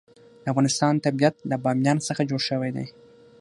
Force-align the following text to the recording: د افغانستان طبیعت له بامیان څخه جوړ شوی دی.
د 0.43 0.45
افغانستان 0.51 0.93
طبیعت 1.05 1.35
له 1.49 1.55
بامیان 1.63 1.97
څخه 2.07 2.21
جوړ 2.29 2.41
شوی 2.49 2.71
دی. 2.75 2.85